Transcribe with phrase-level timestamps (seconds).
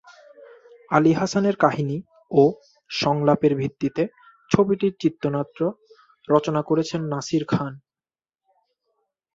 [0.91, 1.97] আলী হাসানের কাহিনি
[2.31, 2.43] ও
[2.91, 4.03] সংলাপের ভিত্তিতে
[4.51, 5.59] ছবিটির চিত্রনাট্য
[6.27, 7.73] রচনা করেছেন নাসির খান।